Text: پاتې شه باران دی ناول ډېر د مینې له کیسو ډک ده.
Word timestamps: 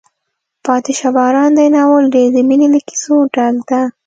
پاتې 0.65 0.93
شه 0.99 1.09
باران 1.17 1.51
دی 1.57 1.67
ناول 1.75 2.05
ډېر 2.15 2.27
د 2.33 2.37
مینې 2.47 2.67
له 2.73 2.79
کیسو 2.87 3.15
ډک 3.33 3.55
ده. 3.69 3.81